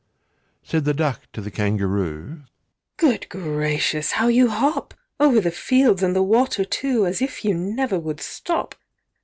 [0.63, 2.41] Said the Duck to the Kangaroo,
[2.97, 4.13] "Good gracious!
[4.13, 4.95] how you hop!
[5.19, 8.73] Over the fields and the water too, As if you never would stop!